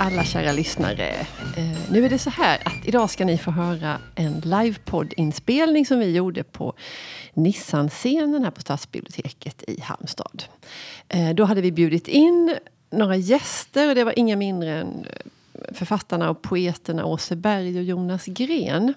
[0.00, 1.08] Alla kära lyssnare.
[1.56, 5.98] Eh, nu är det så här att idag ska ni få höra en livepoddinspelning som
[5.98, 6.74] vi gjorde på
[7.34, 10.44] Nissan-scenen här på Stadsbiblioteket i Halmstad.
[11.08, 12.56] Eh, då hade vi bjudit in
[12.90, 15.06] några gäster och det var inga mindre än
[15.72, 18.94] författarna och poeterna Åse Berg och Jonas Gren.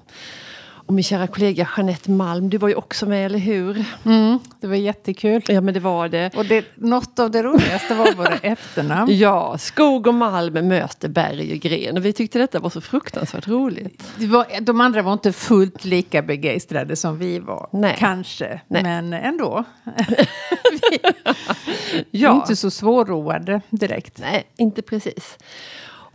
[0.85, 3.85] Och min kära kollega Jeanette Malm, du var ju också med, eller hur?
[4.05, 5.41] Mm, det var jättekul.
[5.47, 6.35] Ja, men det var det.
[6.35, 9.17] Och det, något av det roligaste var våra efternamn.
[9.17, 11.97] Ja, Skog och Malm möter Berg och Gren.
[11.97, 14.03] Och vi tyckte detta var så fruktansvärt roligt.
[14.17, 17.69] Var, de andra var inte fullt lika begeistrade som vi var.
[17.71, 17.95] Nej.
[17.99, 18.83] Kanske, Nej.
[18.83, 19.63] men ändå.
[22.11, 22.35] Ja.
[22.35, 24.19] Inte så svårroade direkt.
[24.19, 25.37] Nej, inte precis.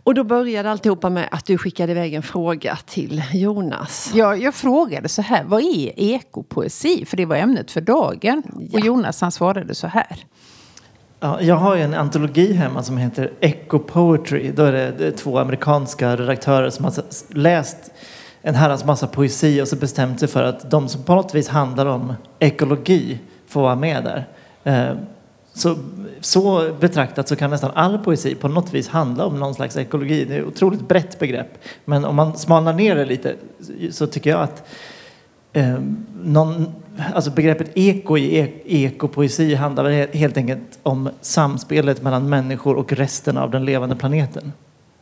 [0.07, 4.11] Och då började alltihopa med att du skickade iväg en fråga till Jonas.
[4.15, 7.05] Jag, jag frågade så här, vad är ekopoesi?
[7.05, 8.43] För det var ämnet för dagen.
[8.73, 10.25] Och Jonas han svarade så här.
[11.19, 14.51] Ja, jag har ju en antologi hemma som heter Echo Poetry.
[14.51, 16.93] Då är det, det är två amerikanska redaktörer som har
[17.29, 17.91] läst
[18.41, 21.49] en herrans massa poesi och så bestämt sig för att de som på något vis
[21.49, 24.27] handlar om ekologi får vara med där.
[25.57, 25.77] Så,
[26.21, 30.25] så betraktat så kan nästan all poesi på något vis handla om någon slags ekologi.
[30.25, 31.57] Det är ett otroligt brett begrepp.
[31.85, 33.35] Men om man smalnar ner det lite
[33.91, 34.67] så tycker jag att
[35.53, 35.79] eh,
[36.23, 36.65] någon,
[37.13, 43.51] alltså begreppet eko i ekopoesi handlar helt enkelt om samspelet mellan människor och resten av
[43.51, 44.53] den levande planeten.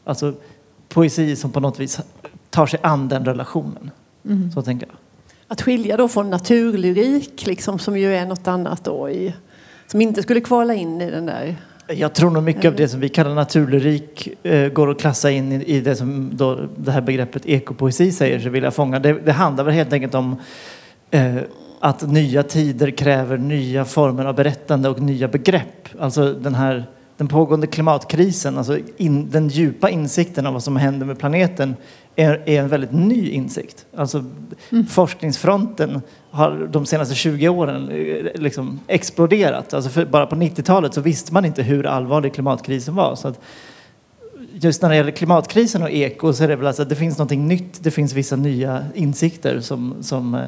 [0.03, 0.33] Alltså
[0.89, 1.99] poesi som på något vis
[2.49, 3.91] tar sig an den relationen.
[4.53, 4.95] Så tänker jag.
[5.47, 9.33] Att skilja då från naturlyrik, liksom, som ju är något annat då, i,
[9.87, 11.55] som inte skulle kvala in i den där...
[11.87, 15.51] Jag tror nog mycket av det som vi kallar naturlyrik eh, går att klassa in
[15.51, 18.99] i, i det som då det här begreppet ekopoesi säger sig vilja fånga.
[18.99, 20.35] Det, det handlar väl helt enkelt om
[21.11, 21.35] eh,
[21.79, 25.89] att nya tider kräver nya former av berättande och nya begrepp.
[25.99, 26.85] Alltså den här
[27.17, 31.75] den pågående klimatkrisen, alltså in, den djupa insikten av vad som händer med planeten
[32.15, 33.85] är, är en väldigt ny insikt.
[33.95, 34.23] Alltså
[34.89, 39.73] forskningsfronten har de senaste 20 åren eh, liksom exploderat.
[39.73, 43.15] Alltså bara på 90-talet så visste man inte hur allvarlig klimatkrisen var.
[43.15, 43.39] Så att
[44.53, 47.17] just när det gäller klimatkrisen och eko så är det väl alltså att det finns
[47.17, 50.41] någonting nytt, det finns vissa nya insikter som, som eh,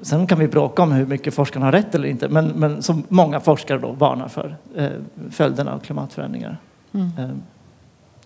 [0.00, 3.02] Sen kan vi bråka om hur mycket forskarna har rätt eller inte, men, men som
[3.08, 4.88] många forskare då varnar för eh,
[5.30, 6.56] följderna av klimatförändringar.
[6.92, 7.28] Eh,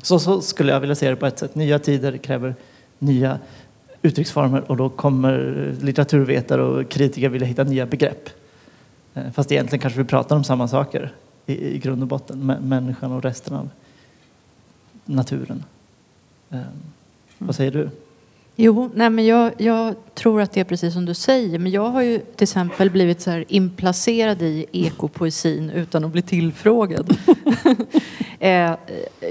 [0.03, 1.55] så, så skulle jag vilja se det på ett sätt.
[1.55, 2.55] Nya tider kräver
[2.99, 3.39] nya
[4.03, 8.29] uttrycksformer och då kommer litteraturvetare och kritiker vilja hitta nya begrepp.
[9.15, 11.13] Eh, fast egentligen kanske vi pratar om samma saker
[11.47, 13.69] i, i grund och botten, mä- människan och resten av
[15.05, 15.65] naturen.
[16.51, 16.61] Eh,
[17.39, 17.91] vad säger du?
[18.65, 21.59] Jo, nej men jag, jag tror att det är precis som du säger.
[21.59, 26.23] Men jag har ju till exempel blivit så här inplacerad i ekopoesin utan att bli
[26.23, 27.17] tillfrågad.
[28.39, 28.75] eh,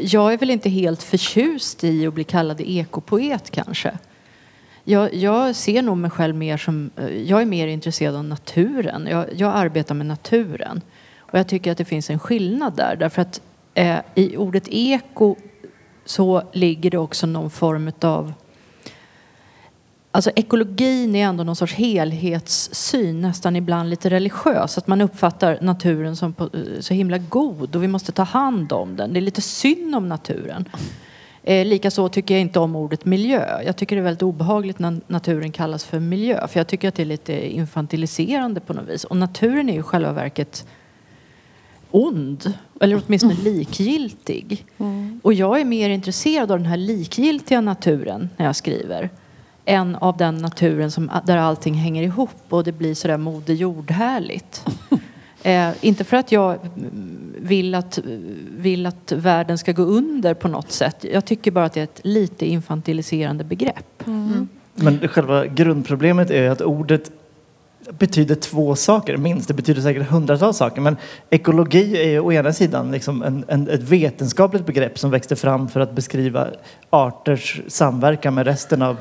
[0.01, 3.97] jag är väl inte helt förtjust i att bli kallad ekopoet kanske.
[4.83, 9.07] Jag, jag ser nog mig själv mer som, eh, jag är mer intresserad av naturen.
[9.11, 10.81] Jag, jag arbetar med naturen.
[11.17, 12.95] Och jag tycker att det finns en skillnad där.
[12.95, 13.41] Därför att
[13.73, 15.35] eh, i ordet eko
[16.05, 18.33] så ligger det också någon form av
[20.13, 24.77] Alltså ekologin är ändå någon sorts helhetssyn, nästan ibland lite religiös.
[24.77, 26.49] Att man uppfattar naturen som på,
[26.79, 29.13] så himla god och vi måste ta hand om den.
[29.13, 30.69] Det är lite synd om naturen.
[31.43, 33.61] Eh, Likaså tycker jag inte om ordet miljö.
[33.65, 36.47] Jag tycker det är väldigt obehagligt när naturen kallas för miljö.
[36.47, 39.03] För jag tycker att det är lite infantiliserande på något vis.
[39.03, 40.67] Och naturen är ju i själva verket
[41.91, 42.53] ond.
[42.81, 44.65] Eller åtminstone likgiltig.
[45.21, 49.09] Och jag är mer intresserad av den här likgiltiga naturen när jag skriver
[49.65, 54.65] än av den naturen som, där allting hänger ihop och det blir sådär moder jord-härligt.
[55.43, 57.99] Eh, inte för att jag mm, vill att,
[58.57, 61.05] vill att världen ska gå under på något sätt.
[61.13, 64.03] Jag tycker bara att det är ett lite infantiliserande begrepp.
[64.75, 67.11] Men själva grundproblemet är att ordet
[67.89, 69.47] betyder två saker, minst.
[69.47, 70.81] Det betyder säkert hundratals saker.
[70.81, 70.97] Men
[71.29, 75.69] ekologi är ju å ena sidan liksom en, en, ett vetenskapligt begrepp som växte fram
[75.69, 76.47] för att beskriva
[76.89, 78.97] arters samverkan med resten av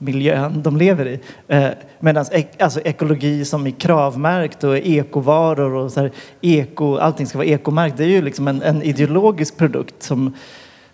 [0.00, 1.20] miljön de lever i.
[1.48, 1.68] Eh,
[2.00, 6.10] Medan ek, alltså ekologi som är kravmärkt och ekovaror och så här,
[6.40, 7.96] eko, allting ska vara ekomärkt.
[7.96, 10.34] Det är ju liksom en, en ideologisk produkt som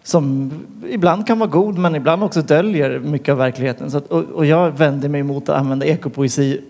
[0.02, 0.52] som
[0.90, 3.90] ibland kan vara god men ibland också döljer mycket av verkligheten.
[3.90, 6.60] Så att, och, och jag vänder mig emot att använda ekopoesi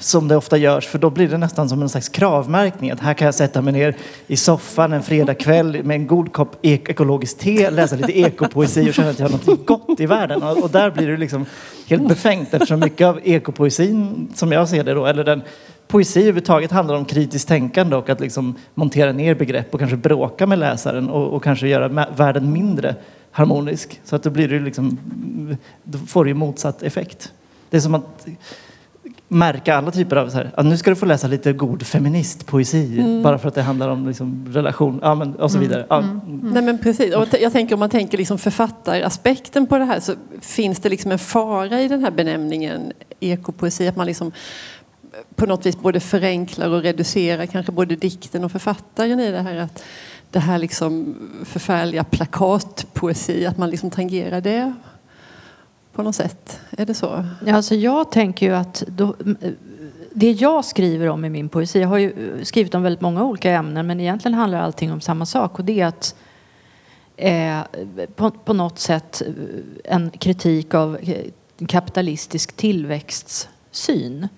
[0.00, 2.90] som det ofta görs för då blir det nästan som en slags kravmärkning.
[2.90, 3.96] Att här kan jag sätta mig ner
[4.26, 8.94] i soffan en fredagkväll med en god kopp ek- ekologiskt te, läsa lite ekopoesi och
[8.94, 10.42] känna att jag har något gott i världen.
[10.42, 11.46] Och, och där blir det liksom
[11.86, 15.42] helt befängt eftersom mycket av ekopoesin som jag ser det då, eller den
[15.88, 20.46] poesi överhuvudtaget handlar om kritiskt tänkande och att liksom montera ner begrepp och kanske bråka
[20.46, 22.94] med läsaren och, och kanske göra världen mindre
[23.30, 24.00] harmonisk.
[24.04, 24.98] Så att då blir det liksom,
[25.84, 27.32] då får det ju motsatt effekt.
[27.70, 28.26] Det är som att
[29.28, 33.38] märka alla typer av så här, nu ska du få läsa lite god feministpoesi bara
[33.38, 35.86] för att det handlar om liksom relation ja, men, och så vidare.
[35.88, 36.00] Ja,
[36.42, 37.14] Nej men precis.
[37.14, 41.12] Och jag tänker om man tänker liksom författaraspekten på det här så finns det liksom
[41.12, 43.88] en fara i den här benämningen ekopoesi.
[43.88, 44.32] Att man liksom
[45.34, 49.56] på något vis både förenklar och reducerar kanske både dikten och författaren i det här.
[49.56, 49.84] Att
[50.30, 54.74] det här liksom förfärliga plakatpoesi, att man liksom tangerar det
[55.94, 56.60] på något sätt.
[56.70, 57.24] Är det så?
[57.46, 59.14] Ja, alltså jag tänker ju att då,
[60.12, 63.50] det jag skriver om i min poesi, jag har ju skrivit om väldigt många olika
[63.50, 66.14] ämnen men egentligen handlar allting om samma sak och det är att
[67.16, 67.60] eh,
[68.16, 69.32] på, på något sätt eh,
[69.84, 71.26] en kritik av eh,
[71.68, 74.28] kapitalistisk tillväxtsyn.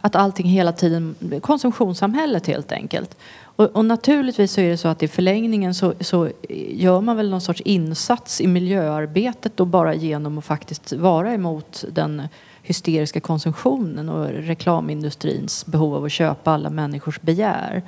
[0.00, 3.16] Att allting hela tiden, konsumtionssamhället helt enkelt.
[3.60, 6.30] Och, och naturligtvis så är det så att i förlängningen så, så
[6.68, 11.84] gör man väl någon sorts insats i miljöarbetet då bara genom att faktiskt vara emot
[11.92, 12.22] den
[12.62, 17.82] hysteriska konsumtionen och reklamindustrins behov av att köpa alla människors begär.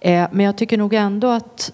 [0.00, 1.72] Eh, men jag tycker nog ändå att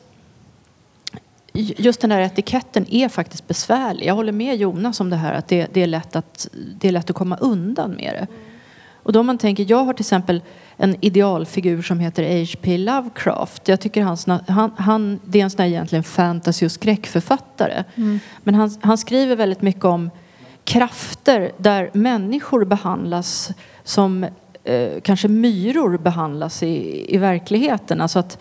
[1.53, 4.07] just den här etiketten är faktiskt besvärlig.
[4.07, 6.93] Jag håller med Jonas om det här att det, det, är, lätt att, det är
[6.93, 8.27] lätt att komma undan med det.
[9.05, 10.43] Och då man tänker, jag har till exempel
[10.77, 12.79] en idealfigur som heter H.P.
[12.79, 13.69] Lovecraft.
[13.69, 14.17] Jag tycker han,
[14.49, 17.85] han, han, det är en sån här egentligen fantasy och skräckförfattare.
[18.43, 20.11] Men han, han skriver väldigt mycket om
[20.65, 23.51] krafter där människor behandlas
[23.85, 24.27] som
[24.65, 28.01] eh, kanske myror behandlas i, i verkligheten.
[28.01, 28.39] Alltså att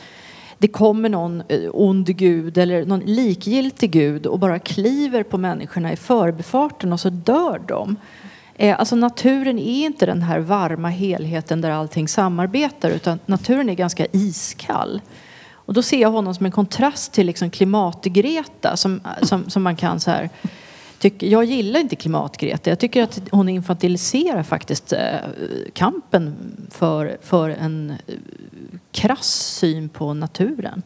[0.57, 5.94] det kommer någon eh, ond gud eller någon likgiltig gud och bara kliver på människorna
[5.94, 7.95] i förbifarten och så dör de.
[8.63, 13.74] Eh, alltså naturen är inte den här varma helheten där allting samarbetar utan naturen är
[13.74, 15.01] ganska iskall.
[15.51, 19.75] Och då ser jag honom som en kontrast till liksom klimat-Greta som, som, som man
[19.75, 20.30] kan så här
[21.00, 22.69] tyck, jag gillar inte klimat-Greta.
[22.69, 25.00] Jag tycker att hon infantiliserar faktiskt eh,
[25.74, 26.36] kampen
[26.71, 28.15] för, för en eh,
[28.92, 30.81] krass syn på naturen.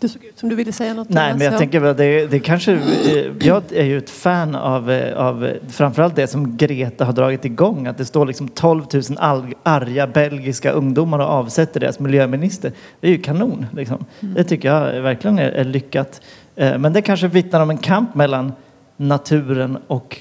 [0.00, 1.08] Du såg ut som du ville säga något.
[1.08, 1.38] Nej, Thomas.
[1.38, 1.58] men jag Ja.
[1.58, 2.72] tänker väl det, det kanske...
[2.72, 7.44] eh, Jag är ju ett fan av, eh, av framförallt det som Greta har dragit
[7.44, 7.86] igång.
[7.86, 12.72] Att det står liksom 12 000 al- arga belgiska ungdomar och avsätter deras miljöminister.
[13.00, 13.66] Det är ju kanon.
[13.72, 14.04] Liksom.
[14.20, 16.20] Det tycker jag verkligen är, är lyckat.
[16.56, 18.52] Eh, Men det kanske vittnar om en kamp mellan
[18.96, 20.20] naturen och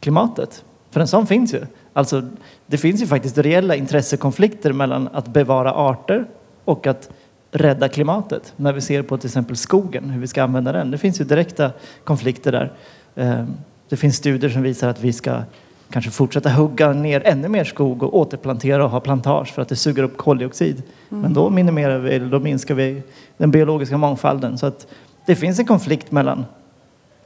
[0.00, 0.64] klimatet.
[0.90, 1.60] För en sån finns ju.
[1.92, 2.22] Alltså,
[2.66, 6.24] det finns ju faktiskt reella intressekonflikter mellan att bevara arter
[6.64, 7.10] och att
[7.56, 8.52] rädda klimatet.
[8.56, 10.90] När vi ser på till exempel skogen, hur vi ska använda den.
[10.90, 11.70] Det finns ju direkta
[12.04, 12.72] konflikter där.
[13.14, 13.44] Eh,
[13.88, 15.42] Det finns studier som visar att vi ska
[15.90, 19.76] kanske fortsätta hugga ner ännu mer skog och återplantera och ha plantage för att det
[19.76, 20.82] suger upp koldioxid.
[21.08, 23.02] Men då minimerar vi, eller då minskar vi
[23.36, 24.58] den biologiska mångfalden.
[24.58, 24.86] Så att
[25.26, 26.44] det finns en konflikt mellan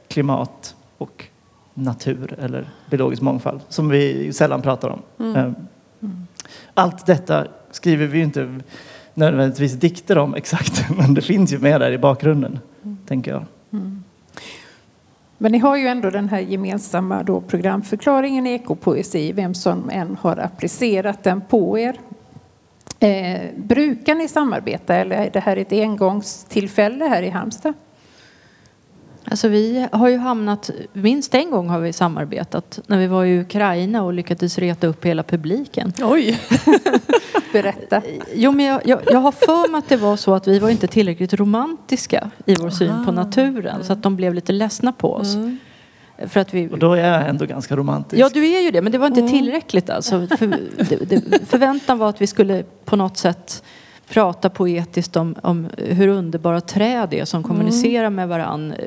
[0.07, 1.25] klimat och
[1.73, 5.35] natur eller biologisk mångfald som vi sällan pratar om.
[5.35, 5.51] Eh,
[6.73, 8.59] Allt detta skriver vi inte
[9.21, 12.59] nödvändigtvis dikter om exakt, men det finns ju med där i bakgrunden,
[13.07, 13.45] tänker jag.
[13.73, 14.03] Mm.
[15.37, 20.17] Men ni har ju ändå den här gemensamma då programförklaringen i ekopoesi, vem som än
[20.21, 21.95] har applicerat den på er.
[22.99, 27.73] Eh, brukar ni samarbeta eller är det här ett engångstillfälle här i Halmstad?
[29.31, 33.39] Alltså vi har ju hamnat, minst en gång har vi samarbetat när vi var i
[33.39, 35.93] Ukraina och lyckades reta upp hela publiken.
[36.01, 36.39] Oj!
[37.53, 38.01] Berätta.
[38.33, 40.69] Jo, men jag, jag, jag har för mig att det var så att vi var
[40.69, 45.13] inte tillräckligt romantiska i vår syn på naturen så att de blev lite ledsna på
[45.13, 45.37] oss.
[46.27, 48.21] För att vi, Och då är jag ändå ganska romantisk.
[48.21, 50.27] Ja, du är ju det, men det var inte tillräckligt alltså.
[50.27, 50.47] För,
[50.89, 53.63] det, det, förväntan var att vi skulle på något sätt
[54.11, 58.77] prata poetiskt om, om hur underbara träd är som kommunicerar med varann eh,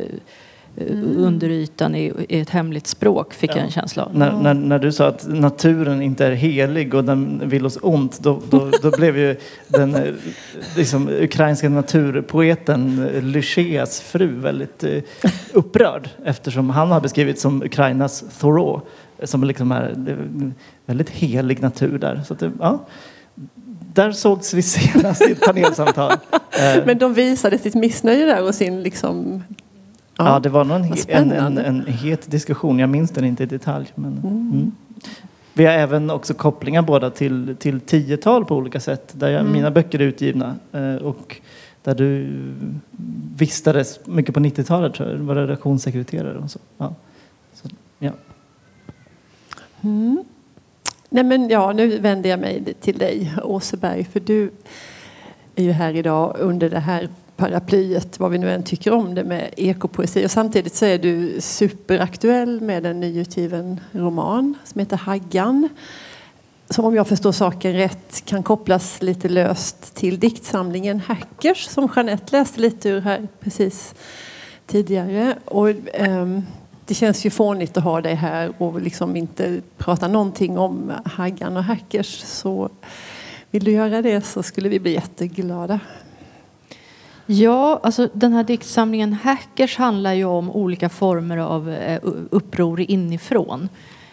[1.17, 4.19] under ytan i, i ett hemligt språk, fick jag en känsla av.
[4.19, 8.19] När, när, när du sa att naturen inte är helig och den vill oss ont,
[8.19, 9.37] då, då, då blev ju
[9.69, 10.15] den eh,
[10.77, 14.85] liksom, ukrainska naturpoeten eh, Lycheas fru väldigt
[15.53, 18.81] upprörd eftersom han har beskrivits som Ukrainas Thoreau,
[19.23, 19.95] som liksom är
[20.87, 22.23] väldigt helig natur där.
[22.27, 22.81] Så att ja,
[23.95, 26.13] där sågs vi senast i ett panelsamtal.
[26.59, 29.43] Eh, Men de visade sitt missnöje där och sin liksom...
[30.17, 32.79] Ja, det var nog en, en, en, het diskussion.
[32.79, 33.93] Jag minns den inte i detalj.
[33.95, 34.73] Men, mm.
[35.55, 39.13] Vi har även också kopplingar båda till, till tiotal på olika sätt.
[39.17, 40.57] Där jag, mina böcker är utgivna.
[40.73, 41.41] eh, Och
[41.83, 42.29] där du
[43.37, 45.19] vistades mycket på 90-talet tror jag.
[45.19, 46.59] Du var redaktionssekreterare och så.
[46.79, 46.95] Ja.
[47.55, 48.13] så ja.
[51.09, 54.51] Nej men ja, nu vänder jag mig till dig Åseberg för du
[55.57, 59.25] är ju här idag under det här paraplyet, vad vi nu än tycker om det
[59.25, 60.27] med ekopoesi.
[60.27, 65.69] Och samtidigt så är du superaktuell med en nyutgiven roman som heter Haggan.
[66.71, 72.37] Som om jag förstår saken rätt kan kopplas lite löst till diktsamlingen Hackers som Jeanette
[72.37, 73.95] läste lite ur här precis
[74.67, 75.35] tidigare.
[75.45, 76.43] Och, ähm,
[76.87, 81.57] det känns ju fånigt att ha dig här och liksom inte prata någonting om Haggan
[81.57, 82.21] och Hackers.
[82.21, 82.71] Så
[83.51, 85.81] vill du göra det så skulle vi bli jätteglada.
[87.27, 92.01] Ja, alltså den här diktsamlingen Hackers handlar ju om olika former av eh,
[92.31, 93.69] uppror inifrån.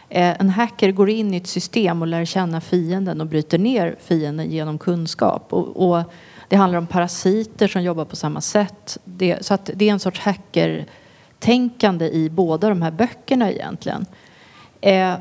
[0.10, 3.96] Eh, en hacker går in i ett system och lär känna fienden och bryter ner
[4.00, 5.54] fienden genom kunskap.
[5.54, 6.04] Och, och
[6.48, 8.98] det handlar om parasiter som jobbar på samma sätt.
[9.06, 10.20] Det, så att det är en sorts
[11.42, 14.06] tänkande i båda de här böckerna egentligen.
[14.82, 15.18] Eh, eh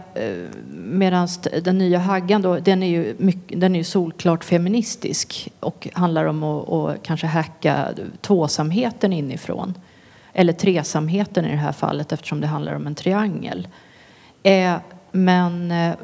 [0.73, 1.29] Medan
[1.63, 6.43] den nya Haggan då, den är ju mycket, den är solklart feministisk och handlar om
[6.43, 7.89] att, att kanske hacka
[8.21, 9.75] tvåsamheten inifrån.
[10.33, 13.69] Eller tresamheten i det här fallet eftersom det handlar om en triangel.
[14.43, 14.77] Eh,
[15.13, 15.95] men eh,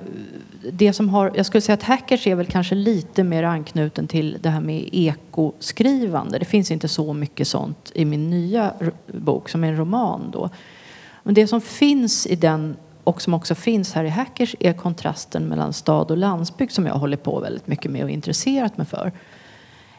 [0.72, 4.38] det som har, jag skulle säga att hackers är väl kanske lite mer anknuten till
[4.40, 6.38] det här med ekoskrivande.
[6.38, 8.72] Det finns inte så mycket sånt i min nya
[9.06, 10.50] bok som är en roman då.
[11.22, 15.44] Men det som finns i den och som också finns här i Hackers är kontrasten
[15.48, 19.12] mellan stad och landsbygd som jag håller på väldigt mycket med och intresserat mig för.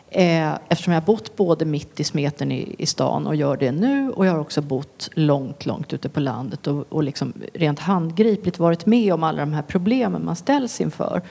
[0.09, 3.71] Eh, eftersom jag har bott både mitt i smeten i, i stan och gör det
[3.71, 7.79] nu och jag har också bott långt, långt ute på landet och, och liksom rent
[7.79, 11.21] handgripligt varit med om alla de här problemen man ställs inför.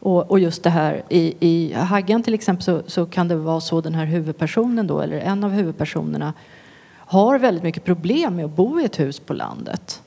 [0.00, 3.60] Och, och just det här i, i Haggan till exempel så, så kan det vara
[3.60, 6.32] så den här huvudpersonen då, eller en av huvudpersonerna
[6.96, 10.02] har väldigt mycket problem med att bo i ett hus på landet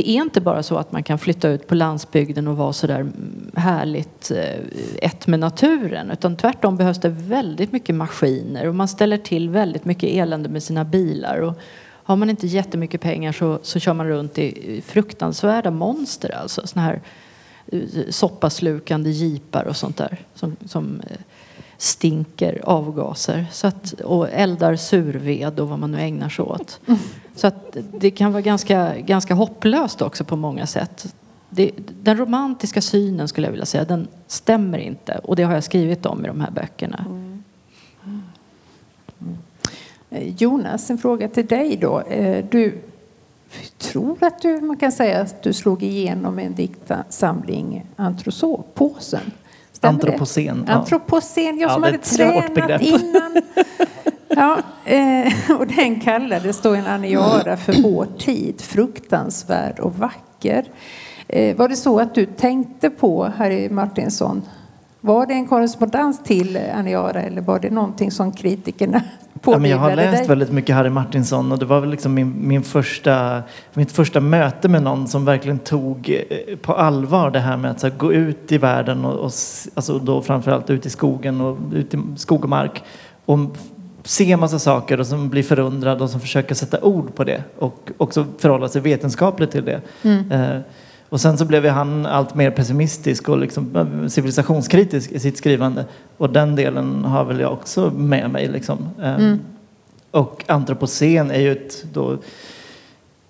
[0.00, 2.86] det är inte bara så att man kan flytta ut på landsbygden och vara så
[2.86, 3.06] där
[3.54, 4.60] härligt eh,
[5.02, 9.84] ett med naturen utan tvärtom behövs det väldigt mycket maskiner och man ställer till väldigt
[9.84, 11.40] mycket elände med sina bilar.
[11.40, 16.66] Och har man inte jättemycket pengar så, så kör man runt i fruktansvärda monster alltså
[16.66, 17.00] såna här
[17.66, 21.16] eh, soppaslukande jeepar och sånt där som, som eh,
[21.80, 26.80] stinker avgaser så att, och eldar surved och vad man nu ägnar sig åt.
[27.34, 31.14] Så att det kan vara ganska, ganska hopplöst också på många sätt.
[31.50, 31.70] Det,
[32.02, 35.20] den romantiska synen skulle jag vilja säga, den stämmer inte.
[35.24, 37.04] Och det har jag skrivit om i de här böckerna.
[37.08, 37.42] Mm.
[39.20, 40.34] Mm.
[40.38, 42.00] Jonas, en fråga till dig då.
[42.00, 42.78] Eh, du
[43.78, 47.86] tror att du, man kan säga att du slog igenom en diktsamling
[49.80, 50.48] Antroposen.
[50.48, 50.64] Antropocen.
[50.66, 50.74] Ja.
[50.74, 53.42] Antropocen, jag som ja, hade tränat innan.
[54.28, 60.64] Ja, eh, och den kallades då en aniara för vår tid, fruktansvärd och vacker.
[61.28, 64.42] Eh, var det så att du tänkte på Harry Martinsson?
[65.00, 69.02] Var det en korrespondens till Aniara eller var det någonting som kritikerna
[69.44, 70.28] ja, men Jag har läst dig?
[70.28, 73.42] väldigt mycket Harry Martinsson och det var väl liksom min, min första,
[73.74, 77.82] mitt första möte med någon som verkligen tog eh, på allvar det här med att
[77.82, 79.32] här, gå ut i världen och, och
[79.74, 82.82] alltså då framförallt ut i skogen och ut i skog och mark
[83.24, 83.38] och
[84.04, 87.90] se massa saker och som blir förundrad och som försöker sätta ord på det och
[87.96, 89.80] också förhålla sig vetenskapligt till det.
[90.02, 90.32] Mm.
[90.32, 90.60] Eh,
[91.10, 95.84] och sen så blev han allt mer pessimistisk och liksom eh, civilisationskritisk i sitt skrivande.
[96.16, 98.48] Och den delen har väl jag också med mig.
[98.48, 98.78] Liksom.
[98.98, 99.40] Eh, mm.
[100.10, 102.18] Och antropocen är ju ett, då,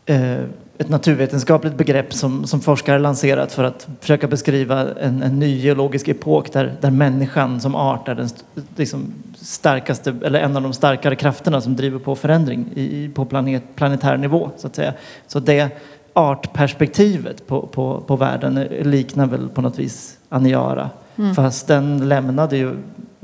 [0.07, 0.41] eh,
[0.79, 6.09] ett naturvetenskapligt begrepp som, som forskare lanserat för att försöka beskriva en, en ny geologisk
[6.09, 8.29] epok där, där människan som art är den
[8.77, 13.63] liksom, starkaste, eller en av de starkare krafterna som driver på förändring i, på planet,
[13.75, 14.51] planetär nivå.
[14.57, 14.93] Så att säga.
[15.27, 15.71] Så det
[16.13, 20.91] artperspektivet på, på, på världen liknar väl på något vis Aniara.
[21.17, 21.35] Mm.
[21.35, 22.71] Fast den lämnade ju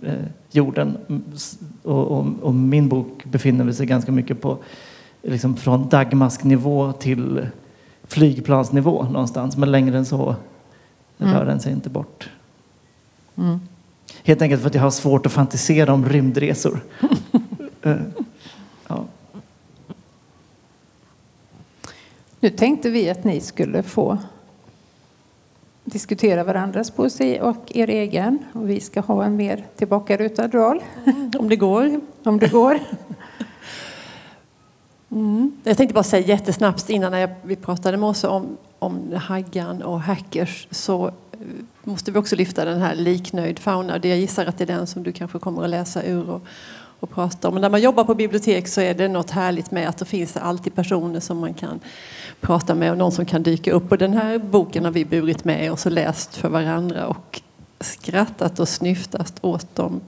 [0.03, 0.15] eh,
[0.51, 0.97] jorden
[1.83, 4.59] och, och, och, min bok befinner sig ganska mycket på
[5.23, 7.47] liksom från dagmasknivå till
[8.05, 9.57] flygplansnivå någonstans.
[9.57, 10.37] Men längre än så
[11.19, 11.35] mm.
[11.35, 12.31] rör den sig inte bort.
[13.37, 13.61] Mm.
[14.23, 16.81] Helt enkelt för att jag har svårt att fantisera om rymdresor.
[17.83, 17.97] Eh,
[18.89, 19.05] ja.
[22.41, 24.19] Nu tänkte vi att ni skulle få
[25.85, 28.39] diskutera varandras poesi och er egen.
[28.53, 30.83] Och vi ska ha en mer tillbakarutad roll.
[31.39, 32.01] Om det går.
[32.25, 32.79] Om det går.
[35.11, 35.53] Mm.
[35.65, 40.01] Jag tänkte bara säga jättesnabbt innan jag, vi pratade med oss om, om Haggan och
[40.01, 41.13] hackers så eh,
[41.85, 43.99] måste vi också lyfta den här liknöjd fauna.
[43.99, 46.43] Det jag gissar att det är den som du kanske kommer att läsa ur och,
[47.09, 47.55] att prata om.
[47.55, 50.37] Men när man jobbar på bibliotek så är det något härligt med att det finns
[50.37, 51.81] alltid personer som man kan
[52.41, 53.93] prata med och någon som kan dyka upp.
[53.93, 57.43] Och den här boken har vi burit med oss och läst för varandra och
[57.81, 60.01] skrattat och snyftat åt dem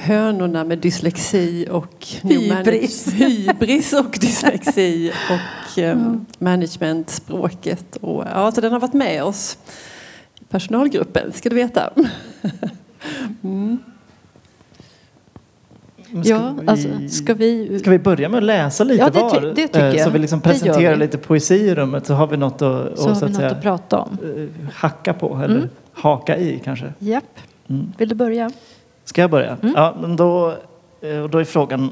[0.00, 7.96] hönorna med dyslexi och hybris, hybris och dyslexi och um, managementspråket.
[7.96, 9.58] Och, ja, så den har varit med oss
[10.40, 11.92] i personalgruppen, ska du veta.
[13.42, 13.78] mm.
[16.12, 17.78] Ja, vi, alltså, ska vi...
[17.78, 19.52] Ska vi börja med att läsa lite ja, det, var?
[19.54, 20.00] Det tycker jag.
[20.00, 20.98] Så vi liksom presenterar vi.
[20.98, 23.62] lite poesi i rummet så har vi något att, så och, så att, säga, att
[23.62, 24.18] prata om.
[24.22, 25.68] Eh, hacka på eller mm.
[25.92, 26.92] haka i kanske.
[26.98, 27.38] Japp.
[27.68, 27.92] Mm.
[27.98, 28.50] Vill du börja?
[29.04, 29.56] Ska jag börja?
[29.62, 29.74] Mm.
[29.76, 30.54] Ja, men då,
[31.00, 31.90] eh, då är frågan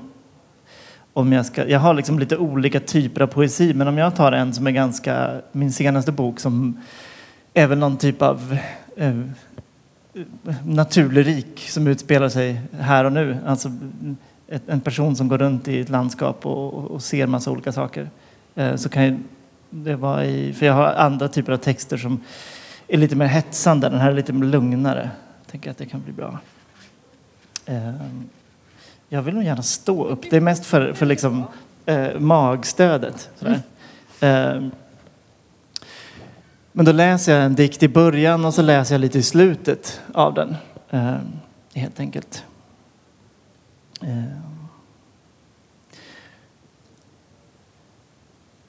[1.13, 1.69] om jag ska...
[1.69, 4.71] Jag har liksom lite olika typer av poesi, men om jag tar en som är
[4.71, 5.31] ganska...
[5.53, 6.81] Min senaste bok som
[7.55, 8.57] är väl någon typ av
[8.97, 9.21] eh,
[10.65, 13.39] naturlyrik som utspelar sig här och nu.
[13.47, 13.73] Alltså
[14.49, 18.11] ett, en person som går runt i ett landskap och, och ser massa olika saker.
[18.55, 19.19] Eh, så kan jag,
[19.71, 20.53] det vara i...
[20.53, 22.21] För jag har andra typer av texter som
[22.89, 23.89] är lite mer hetsande.
[23.89, 25.11] Den här är lite lugnare.
[25.41, 26.39] Jag tänker att det kan bli bra.
[27.67, 27.95] Eh,
[29.09, 30.31] jag vill nog gärna stå upp.
[30.31, 31.45] Det är mest för, för liksom,
[31.87, 33.31] eh, magstödet.
[33.37, 33.61] Sådär.
[34.21, 34.69] Eh,
[36.79, 40.01] men då läser jag en dikt i början och så läser jag lite i slutet
[40.15, 40.57] av den.
[40.91, 41.17] Eh,
[41.75, 42.45] helt enkelt.
[44.01, 44.39] Eh.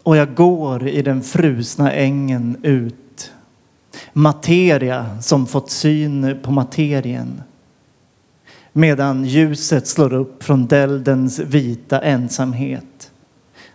[0.03, 3.31] Och jag går i den frusna ängen ut.
[4.13, 7.41] Materia som fått syn på materien
[8.73, 13.11] medan ljuset slår upp från däldens vita ensamhet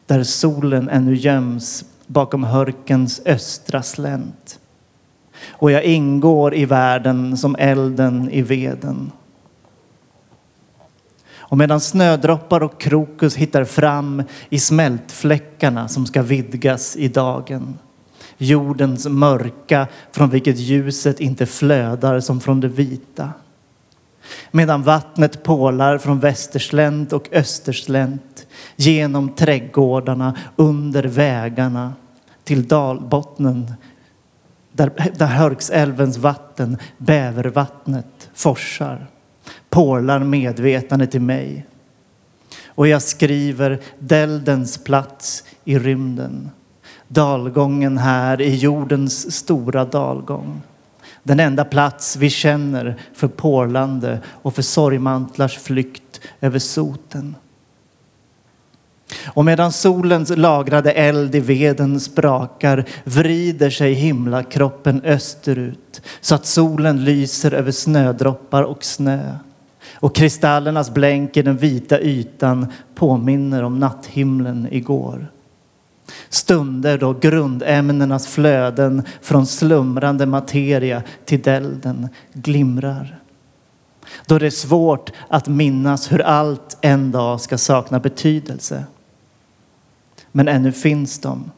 [0.06, 4.58] där solen ännu göms bakom hörkens östra slänt.
[5.46, 9.12] Och jag ingår i världen som elden i veden.
[11.36, 17.78] Och medan snödroppar och krokus hittar fram i smältfläckarna som ska vidgas i dagen.
[18.38, 23.32] Jordens mörka från vilket ljuset inte flödar som från det vita
[24.50, 28.46] medan vattnet pålar från västerslänt och österslänt
[28.76, 31.92] genom trädgårdarna, under vägarna
[32.44, 33.72] till dalbottnen
[34.72, 39.06] där, där Hörksälvens vatten, bävervattnet, forsar.
[39.70, 41.66] Pålar medvetande till mig.
[42.66, 46.50] Och jag skriver Däldens plats i rymden.
[47.08, 50.62] Dalgången här i jordens stora dalgång.
[51.22, 57.36] Den enda plats vi känner för porlande och för sorgmantlars flykt över soten.
[59.26, 67.04] Och medan solens lagrade eld i veden sprakar vrider sig himlakroppen österut så att solen
[67.04, 69.36] lyser över snödroppar och snö.
[69.94, 75.30] Och kristallernas blänk i den vita ytan påminner om natthimlen igår.
[76.28, 83.18] Stunder då grundämnenas flöden från slumrande materia till dälden glimrar.
[84.26, 88.84] Då det är svårt att minnas hur allt en dag ska sakna betydelse.
[90.36, 91.50] Men ännu finns de.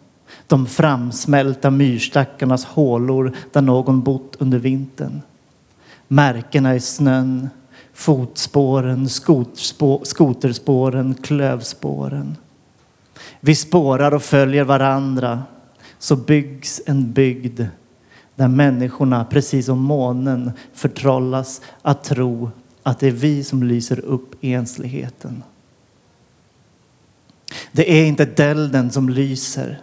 [0.46, 5.20] De framsmälta myrstackarnas hålor där någon bott under vintern.
[6.08, 7.48] Märkena i snön,
[7.92, 9.08] fotspåren,
[10.02, 12.36] skoterspåren, klövspåren.
[13.40, 15.42] Vi spårar och följer varandra
[15.98, 17.60] så byggs en bygd
[18.34, 22.50] där människorna, precis som månen, förtrollas att tro
[22.82, 25.42] att det är vi som lyser upp ensligheten.
[27.76, 29.80] Det är inte delden som lyser.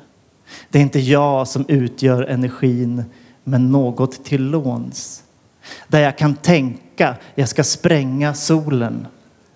[0.69, 3.03] Det är inte jag som utgör energin,
[3.43, 5.23] men något till låns.
[5.87, 9.07] Där jag kan tänka, jag ska spränga solen,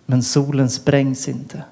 [0.05, 1.63] men solen sprängs inte.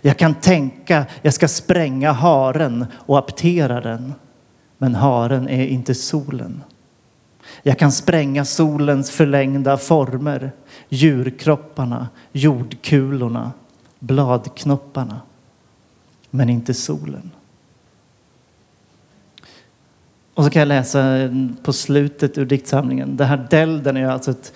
[0.00, 4.14] Jag kan tänka, jag ska spränga haren och aptera den.
[4.78, 6.62] Men haren är inte solen.
[7.62, 10.52] Jag kan spränga solens förlängda former,
[10.88, 13.52] djurkropparna, jordkulorna,
[13.98, 15.20] bladknopparna.
[16.34, 17.30] Men inte solen.
[20.34, 21.02] Och så kan jag läsa
[21.62, 23.16] på slutet ur diktsamlingen.
[23.16, 24.52] Det här dälden är alltså ett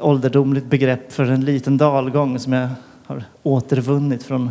[0.00, 2.68] ålderdomligt begrepp för en liten dalgång som jag
[3.06, 4.50] har återvunnit från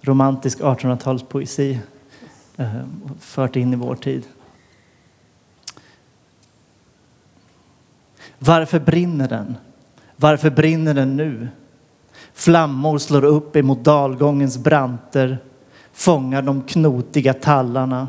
[0.00, 1.78] romantisk 1800-talspoesi
[2.56, 2.84] och eh,
[3.20, 4.22] fört in i vår tid.
[8.38, 9.56] Varför brinner den?
[10.16, 11.48] Varför brinner den nu?
[12.34, 15.38] Flammor slår upp emot dalgångens branter,
[15.92, 18.08] fångar de knotiga tallarna,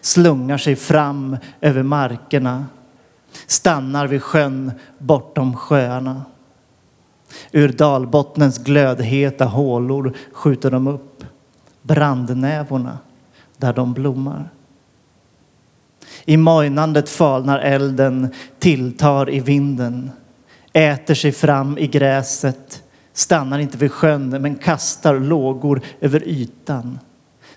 [0.00, 2.66] slungar sig fram över markerna,
[3.46, 6.22] stannar vid sjön bortom sjöarna.
[7.52, 11.24] Ur dalbottnens glödheta hålor skjuter de upp
[11.82, 12.98] brandnävorna
[13.56, 14.50] där de blommar.
[16.24, 18.28] I mojnandet falnar elden,
[18.58, 20.10] tilltar i vinden,
[20.72, 26.98] äter sig fram i gräset, stannar inte vid sjön men kastar lågor över ytan,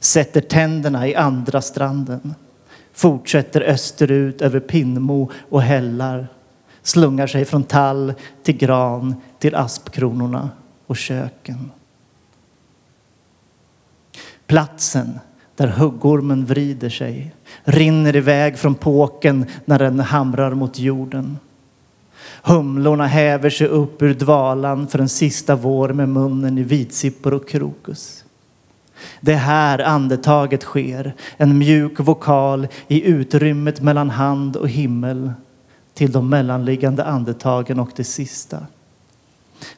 [0.04, 2.36] sätter tänderna i andra stranden,
[2.94, 6.28] fortsätter österut över Pinnmo och hällar,
[6.82, 8.14] slungar sig från tall
[8.44, 10.50] till gran till aspkronorna
[10.88, 11.72] och köken.
[14.48, 15.20] Platsen
[15.56, 21.38] där huggormen vrider sig, rinner iväg från påken när den hamrar mot jorden.
[22.42, 27.50] Humlorna häver sig upp ur dvalan för en sista vår med munnen i vitsippor och
[27.50, 28.23] krokus.
[29.22, 35.34] Det är här andetaget sker, en mjuk vokal i utrymmet mellan hand och himmel
[35.94, 38.58] till de mellanliggande andetagen och det sista.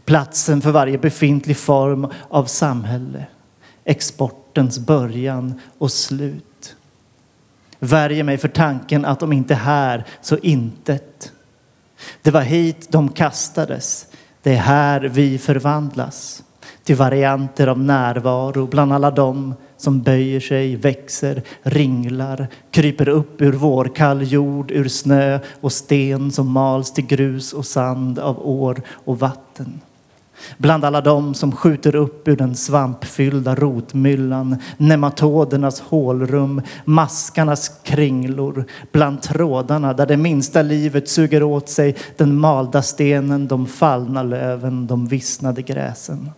[0.05, 3.25] Platsen för varje befintlig form av samhälle,
[3.83, 6.75] exportens början och slut.
[7.79, 11.31] Värjer mig för tanken att om inte här så intet.
[12.21, 14.07] Det var hit de kastades.
[14.43, 16.43] Det är här vi förvandlas
[16.85, 23.53] till varianter av närvaro bland alla dem som böjer sig, växer, ringlar, kryper upp ur
[23.53, 29.19] vårkall jord, ur snö och sten som mals till grus och sand av år och
[29.19, 29.81] vatten.
[30.57, 39.21] Bland alla dem som skjuter upp ur den svampfyllda rotmyllan, nematodernas hålrum, maskarnas kringlor, bland
[39.21, 45.07] trådarna där det minsta livet suger åt sig den malda stenen, de fallna löven, de
[45.07, 46.29] vissnade gräsen.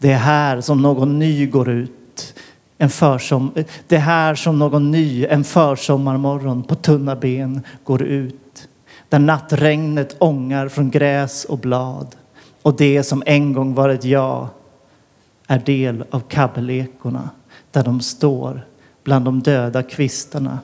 [0.00, 2.34] Det är här som någon ny går ut.
[2.78, 3.52] En försom
[3.88, 8.68] det är här som någon ny en försommarmorgon på tunna ben går ut.
[9.08, 12.16] Där nattregnet ångar från gräs och blad.
[12.62, 14.48] Och det som en gång varit jag
[15.46, 17.30] är del av kabbelekorna
[17.70, 18.66] där de står
[19.04, 20.58] bland de döda kvistarna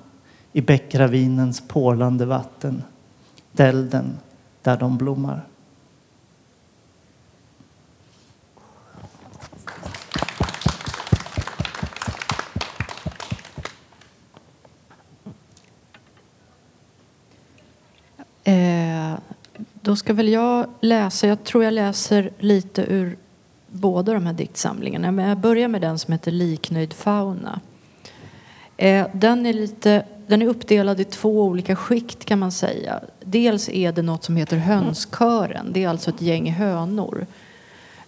[0.53, 2.83] i bäckravinens porlande vatten.
[3.53, 4.19] Dälden
[4.63, 5.45] där de blommar.
[19.87, 23.17] Då ska väl jag läsa, jag tror jag läser lite ur
[23.69, 25.13] båda de här diktsamlingarna.
[25.13, 27.61] Men jag börjar med den som heter Liknöjd fauna.
[28.77, 33.01] Eh, den är, lite, den är uppdelad i två olika skikt kan man säga.
[33.25, 35.73] Dels är det något som heter hönskören.
[35.73, 37.27] Det är alltså ett gäng hönor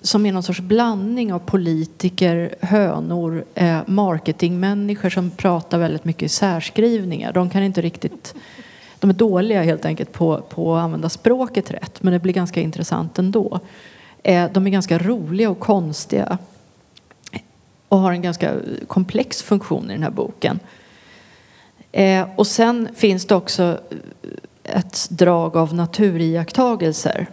[0.00, 6.28] som är någon sorts blandning av politiker, hönor, eh, marketingmänniskor som pratar väldigt mycket i
[6.28, 7.32] särskrivningar.
[7.32, 8.34] De kan inte riktigt
[9.00, 12.60] de är dåliga helt enkelt på, på att använda språket rätt, men det blir ganska
[12.60, 13.60] intressant ändå.
[14.22, 16.38] Eh, de är ganska roliga och konstiga
[17.88, 18.54] och har en ganska
[18.86, 20.60] komplex funktion i den här boken.
[21.92, 23.80] Eh, och sen finns det också
[24.64, 27.26] ett drag av naturiakttagelser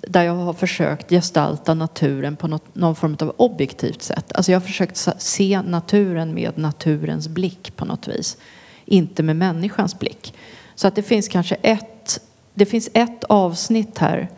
[0.00, 4.32] där jag har försökt gestalta naturen på något, någon form av objektivt sätt.
[4.32, 8.36] Alltså jag har försökt se naturen med naturens blick på något vis,
[8.84, 10.34] inte med människans blick.
[10.80, 12.20] Så att det finns kanske ett,
[12.54, 14.28] det finns ett avsnitt här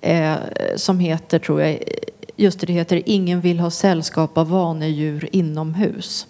[0.00, 0.36] eh,
[0.76, 1.82] som heter, tror jag,
[2.36, 6.26] just det, det heter Ingen vill ha sällskap av vanedjur inomhus.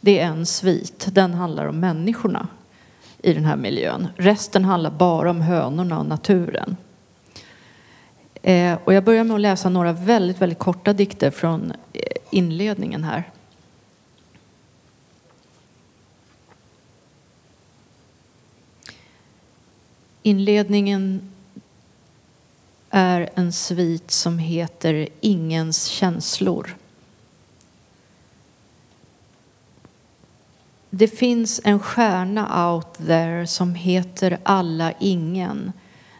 [0.00, 2.48] Det är en svit, den handlar om människorna
[3.22, 4.08] i den här miljön.
[4.16, 6.76] Resten handlar bara om hönorna och naturen.
[8.42, 13.04] Eh, och jag börjar med att läsa några väldigt, väldigt korta dikter från eh, inledningen
[13.04, 13.30] här.
[20.26, 21.30] Inledningen
[22.90, 26.76] är en svit som heter Ingens känslor.
[30.90, 35.72] Det finns en stjärna out there som heter Alla ingen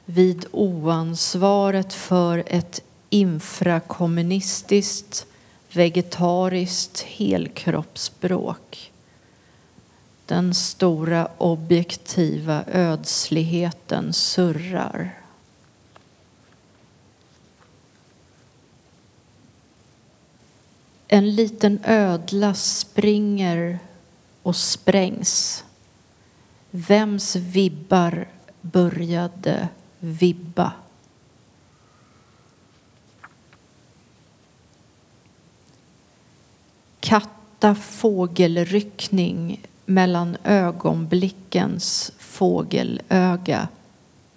[0.05, 5.27] vid oansvaret för ett infrakommunistiskt
[5.73, 8.93] vegetariskt helkroppsspråk.
[10.27, 15.19] Den stora objektiva ödsligheten surrar.
[21.09, 23.79] En liten ödla springer
[24.43, 25.65] och sprängs.
[26.71, 28.29] Vems vibbar
[28.61, 30.73] började vibba?
[37.01, 43.69] Katta fågelryckning mellan ögonblickens fågelöga,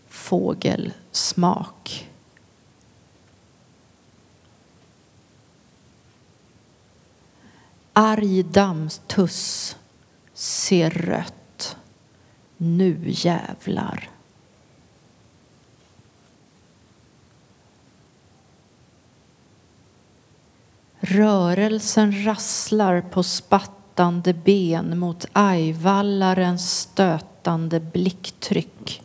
[0.07, 2.09] fågelsmak.
[7.93, 9.75] Arg dammtuss
[10.33, 11.77] ser rött.
[12.57, 14.09] Nu jävlar.
[20.99, 29.01] Rörelsen rasslar på spatt spattande ben mot ajvallarens stötande blicktryck.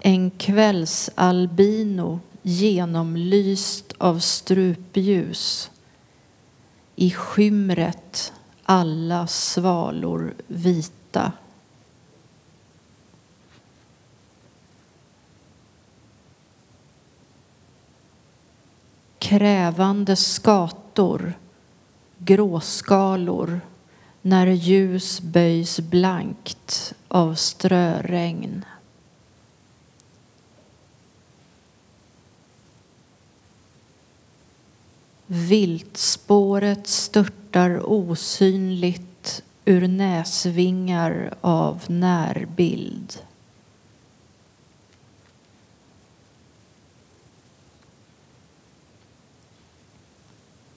[0.00, 5.70] En kvällsalbino genomlyst av strupljus.
[6.96, 8.32] I skymret
[8.64, 11.32] alla svalor vita.
[19.22, 21.32] Krävande skator,
[22.18, 23.60] gråskalor
[24.22, 28.64] när ljus böjs blankt av ströregn.
[35.26, 43.18] Viltspåret störtar osynligt ur näsvingar av närbild.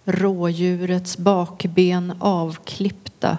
[0.06, 3.38] Rådjurets bakben avklippta.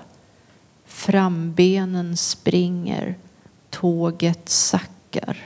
[0.84, 3.14] Frambenen springer.
[3.70, 5.38] Tåget sackar.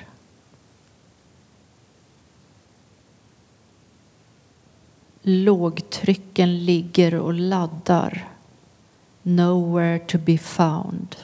[5.22, 8.28] Lågtrycken ligger och laddar.
[9.22, 11.16] Nowhere to be found.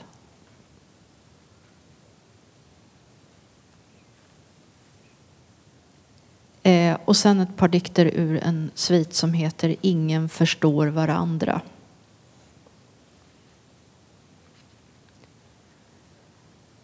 [6.67, 11.61] Eh, och sen ett par dikter ur en svit som heter Ingen förstår varandra.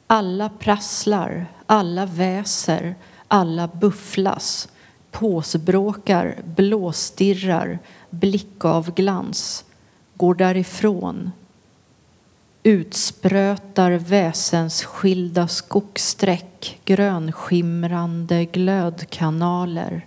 [0.07, 2.95] Alla prasslar, alla väser,
[3.27, 4.69] alla bufflas
[5.11, 9.65] påsbråkar, blåstirrar, blickavglans,
[10.15, 11.31] går därifrån,
[12.63, 20.05] utsprötar väsensskilda skogssträck, grönskimrande glödkanaler.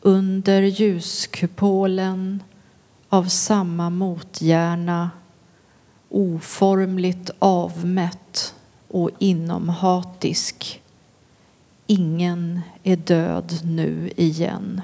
[0.00, 2.42] Under ljuskupolen
[3.08, 5.10] av samma motgärna
[6.08, 8.54] oformligt avmätt
[8.88, 10.80] och inomhatisk
[11.86, 14.80] Ingen är död nu igen.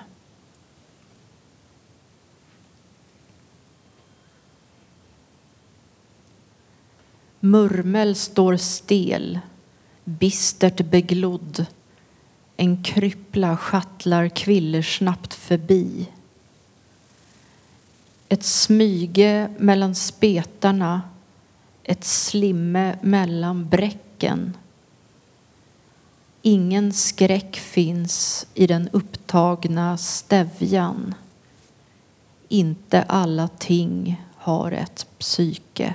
[7.41, 9.41] Murmel står stel,
[10.05, 11.67] bistert beglodd.
[12.57, 16.09] En kryppla schattlar kvillersnabbt förbi.
[18.29, 21.03] Ett smyge mellan spetarna,
[21.85, 24.57] ett slimme mellan bräcken
[26.43, 31.15] Ingen skräck finns i den upptagna stävjan.
[32.49, 35.95] Inte alla ting har ett psyke.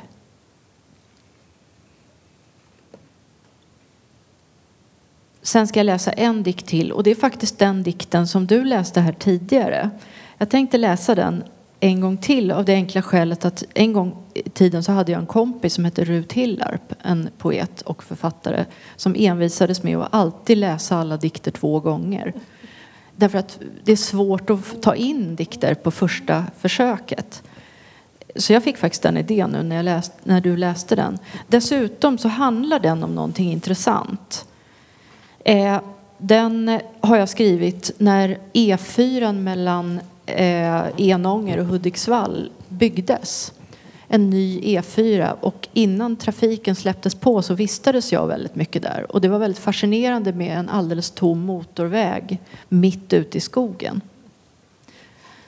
[5.45, 8.63] Sen ska jag läsa en dikt till och det är faktiskt den dikten som du
[8.63, 9.89] läste här tidigare.
[10.37, 11.43] Jag tänkte läsa den
[11.79, 15.21] en gång till av det enkla skälet att en gång i tiden så hade jag
[15.21, 20.57] en kompis som hette Rut Hillarp, en poet och författare som envisades med att alltid
[20.57, 22.33] läsa alla dikter två gånger.
[23.15, 27.43] Därför att det är svårt att ta in dikter på första försöket.
[28.35, 31.17] Så jag fick faktiskt den idén nu när, jag läst, när du läste den.
[31.47, 34.45] Dessutom så handlar den om någonting intressant.
[35.47, 35.79] Eh,
[36.17, 43.53] den har jag skrivit när E4 mellan eh, Enånger och Hudiksvall byggdes.
[44.07, 49.21] En ny E4 och innan trafiken släpptes på så vistades jag väldigt mycket där och
[49.21, 54.01] det var väldigt fascinerande med en alldeles tom motorväg mitt ute i skogen.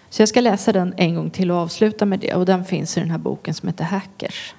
[0.09, 2.97] Så jag ska läsa den en gång till och avsluta med det och den finns
[2.97, 4.53] i den här boken som heter Hackers.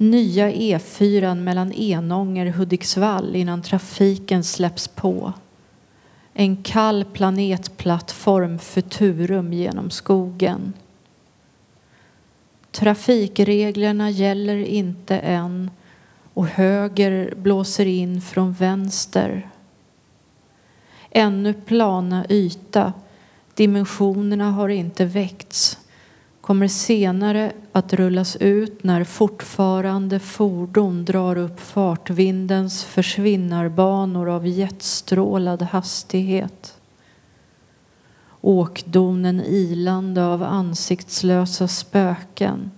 [0.00, 5.32] Nya E4 mellan Enånger och Hudiksvall innan trafiken släpps på
[6.32, 10.72] en kall planetplattform Futurum genom skogen.
[12.70, 15.70] Trafikreglerna gäller inte än
[16.34, 19.50] och höger blåser in från vänster.
[21.10, 22.92] Ännu plana yta,
[23.54, 25.78] dimensionerna har inte väckts
[26.48, 36.80] kommer senare att rullas ut när fortfarande fordon drar upp fartvindens försvinnarbanor av jetstrålad hastighet.
[38.40, 42.70] Åkdonen ilande av ansiktslösa spöken.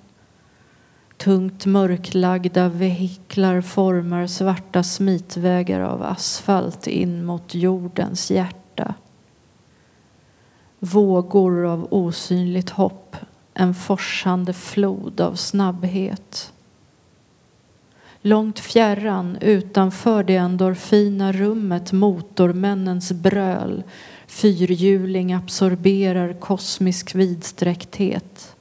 [1.17, 8.95] Tungt mörklagda vehiklar formar svarta smitvägar av asfalt in mot jordens hjärta.
[10.79, 13.17] Vågor av osynligt hopp,
[13.55, 16.53] en forsande flod av snabbhet.
[18.23, 23.83] Långt fjärran, utanför det endorfina rummet, motormännens bröl.
[24.27, 28.57] Fyrhjuling absorberar kosmisk vidsträckthet.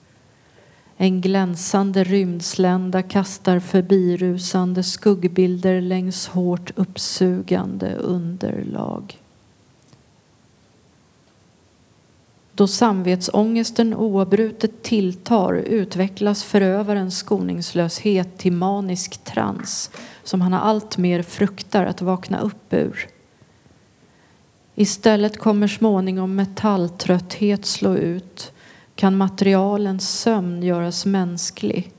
[0.97, 9.18] En glänsande rymdslända kastar förbirusande skuggbilder längs hårt uppsugande underlag.
[12.59, 19.91] Då samvetsångesten oavbrutet tilltar utvecklas förövarens skoningslöshet till manisk trans
[20.23, 23.07] som han alltmer fruktar att vakna upp ur.
[24.75, 28.51] Istället kommer småningom metalltrötthet slå ut
[28.95, 31.91] kan materialens sömn göras mänsklig.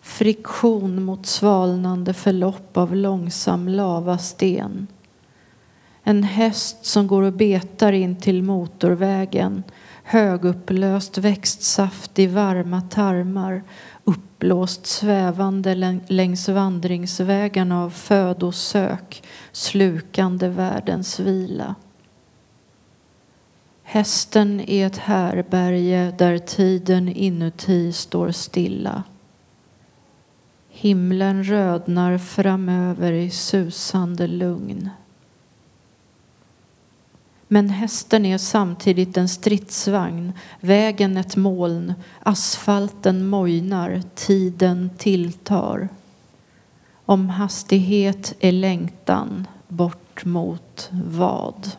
[0.00, 4.86] Friktion mot svalnande förlopp av långsam lavasten.
[6.06, 9.62] En häst som går och betar in till motorvägen.
[10.02, 13.62] Högupplöst växtsaft i varma tarmar.
[14.04, 19.22] Uppblåst svävande längs vandringsvägarna av födosök.
[19.52, 21.74] Slukande världens vila.
[23.82, 29.02] Hästen är ett härberge där tiden inuti står stilla.
[30.68, 34.90] Himlen rödnar framöver i susande lugn.
[37.48, 45.88] Men hästen är samtidigt en stridsvagn, vägen ett moln, asfalten mojnar, tiden tilltar.
[47.06, 51.70] Om hastighet är längtan, bort mot vad?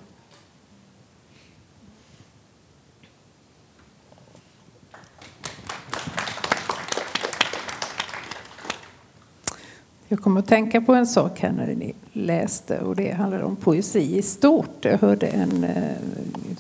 [10.16, 13.56] Jag kommer att tänka på en sak här när ni läste och det handlar om
[13.56, 14.86] poesi i stort.
[14.86, 15.96] Jag hörde en eh,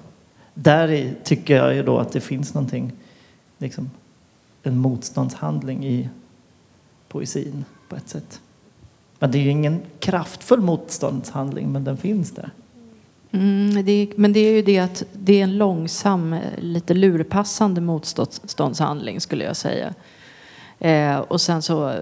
[0.63, 2.93] där tycker jag ju då att det finns någonting,
[3.59, 3.91] liksom,
[4.63, 6.09] en motståndshandling i
[7.09, 8.41] poesin på ett sätt.
[9.19, 12.51] Men det är ju ingen kraftfull motståndshandling, men den finns där.
[13.33, 16.95] Mm, det är, men det är ju det att det är en långsam, eh, lite
[16.95, 19.95] lurpassande motståndshandling skulle jag säga.
[20.79, 21.97] Eh, och sen så, eh,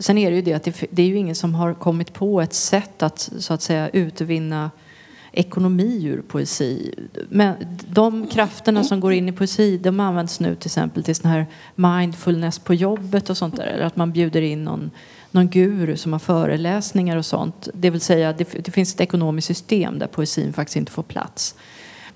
[0.00, 2.40] sen är det ju det att det, det, är ju ingen som har kommit på
[2.40, 4.70] ett sätt att så att säga utvinna
[5.32, 6.94] ekonomi ur poesi.
[7.28, 7.54] Men
[7.88, 11.46] de krafterna som går in i poesi de används nu till exempel till sån här
[11.74, 13.66] mindfulness på jobbet och sånt där.
[13.66, 14.90] Eller att man bjuder in någon,
[15.30, 17.68] någon guru som har föreläsningar och sånt.
[17.74, 21.54] Det vill säga det, det finns ett ekonomiskt system där poesin faktiskt inte får plats.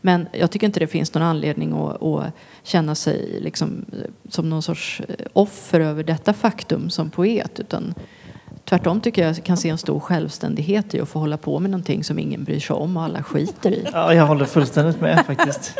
[0.01, 4.51] Men jag tycker inte det finns någon anledning att, att känna sig liksom, eh, som
[4.51, 7.61] någon sorts eh, offer över detta faktum som poet.
[7.61, 7.95] Utan
[8.69, 12.05] Tvärtom tycker jag kan se en stor självständighet i att få hålla på med någonting
[12.05, 13.87] som ingen bryr sig om och alla skiter i.
[13.93, 15.79] Ja, jag håller fullständigt med faktiskt.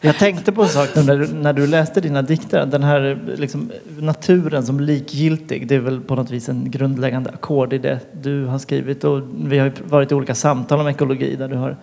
[0.00, 2.66] Jag tänkte på en sak när du, när du läste dina dikter.
[2.66, 7.72] Den här liksom, naturen som likgiltig, det är väl på något vis en grundläggande ackord
[7.72, 9.04] i det du har skrivit.
[9.04, 11.76] Och vi har varit i olika samtal om ekologi där du har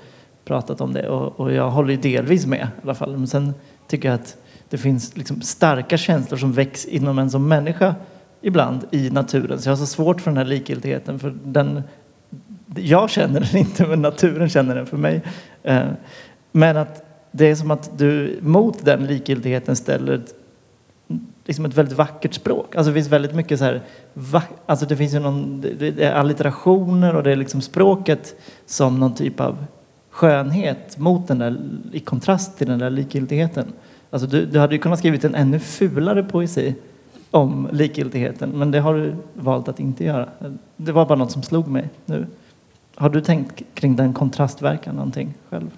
[0.46, 1.10] pratat om det.
[1.10, 3.18] Och, och jag håller ju delvis med i alla fall.
[3.18, 3.54] Men sen
[3.88, 4.38] tycker jag att
[4.70, 7.96] det finns liksom starka känslor som väcks inom en som människa
[8.42, 9.60] ibland i naturen.
[9.60, 11.84] Så jag har så svårt för den här likgiltigheten för den,
[12.76, 15.22] jag känner den inte, men naturen känner den för mig.
[15.64, 15.88] Eh,
[16.52, 20.34] men att det är som att du mot den likgiltigheten ställer ett,
[21.46, 22.76] liksom ett väldigt vackert språk.
[22.76, 23.82] Alltså det finns väldigt mycket så här,
[24.66, 28.36] alltså det finns ju någon, det är allitterationer och det är liksom språket
[28.66, 29.66] som någon typ av
[30.10, 31.58] skönhet mot den där,
[31.92, 33.74] i kontrast till den där likgiltigheten.
[34.10, 36.76] Alltså du, du hade ju kunnat skrivit en ännu fulare poesi
[37.32, 40.30] om likgiltigheten, men det har du valt att inte göra.
[40.78, 42.28] Det var bara något som slog mig nu.
[42.96, 45.72] Har du tänkt kring den kontrastverkan någonting själv?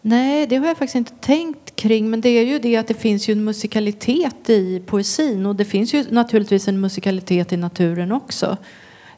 [0.00, 2.10] Nej, det har jag faktiskt inte tänkt kring.
[2.10, 5.64] Men det är ju det att det finns ju en musikalitet i poesin och det
[5.64, 8.56] finns ju naturligtvis en musikalitet i naturen också.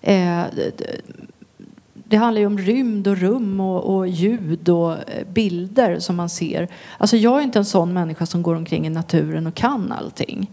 [0.00, 0.42] Eh,
[1.94, 6.28] det handlar ju om rymd och rum och, och, ljud och eh, bilder som man
[6.28, 6.68] ser.
[6.98, 10.50] Alltså jag är inte en sån människa som går omkring i naturen och kan allting.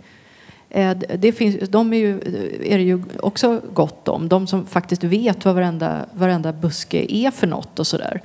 [0.76, 2.16] Eh, det finns, de är, ju,
[2.64, 4.30] är det ju också gott om.
[4.30, 8.22] De som faktiskt vet vad varenda, varenda buske är för något och sådär.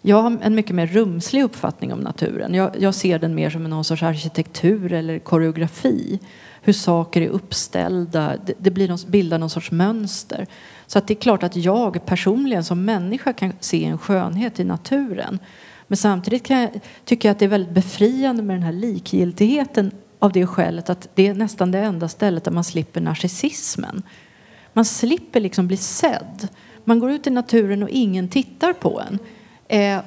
[0.00, 2.54] Jag har en mycket mer rumslig uppfattning om naturen.
[2.54, 6.20] Jag, jag ser den mer som någon sorts arkitektur eller koreografi.
[6.62, 8.36] Hur saker är uppställda.
[8.46, 10.46] Det, det blir någon, bildar någon sorts mönster.
[10.86, 14.64] Så att det är klart att jag personligen som människa kan se en skönhet i
[14.64, 15.38] naturen.
[15.86, 16.70] Men samtidigt kan jag,
[17.04, 19.90] tycker jag att det är väldigt befriande med den här likgiltigheten
[20.22, 24.02] av det skälet att det är nästan det enda stället där man slipper narcissismen.
[24.72, 26.48] Man slipper liksom bli sedd.
[26.84, 29.18] Man går ut i naturen och ingen tittar på en.
[29.68, 30.00] Eh,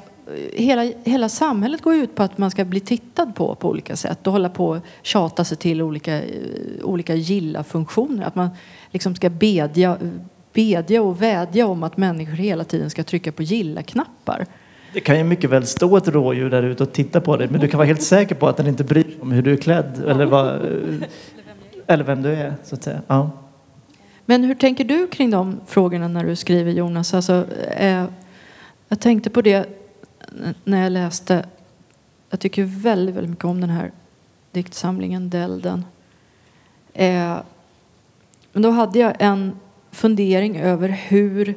[0.54, 4.28] hela, hela samhället går ut på att man ska bli tittad på på olika sätt
[4.28, 8.24] och hålla på och tjata sig till olika, eh, olika gilla-funktioner.
[8.24, 8.50] Att man
[8.92, 9.98] liksom ska bedja,
[10.54, 14.46] bedja och vädja om att människor hela tiden ska trycka på gilla-knappar.
[14.96, 17.60] Det kan ju mycket väl stå ett rådjur där ute och titta på dig men
[17.60, 19.58] du kan vara helt säker på att den inte bryr sig om hur du är
[19.58, 21.08] klädd eller, vad, eh,
[21.88, 22.54] eller vem du är.
[22.64, 23.02] Så att säga.
[23.08, 23.30] Ja.
[24.26, 27.14] Men hur tänker du kring de frågorna när du skriver Jonas?
[27.14, 27.46] Alltså,
[27.78, 28.06] eh,
[28.88, 29.70] jag tänkte på det
[30.64, 31.46] när jag läste.
[32.30, 33.92] Jag tycker väldigt, väldigt mycket om den här
[34.52, 35.86] diktsamlingen Delden.
[36.94, 37.38] Eh,
[38.54, 39.60] men då hade jag en
[39.92, 41.56] fundering över hur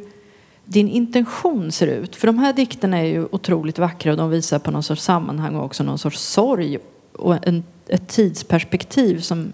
[0.69, 2.17] din intention ser ut.
[2.17, 5.57] För de här dikterna är ju otroligt vackra och de visar på någon sorts sammanhang
[5.57, 6.79] och också någon sorts sorg
[7.13, 9.53] och en, ett tidsperspektiv som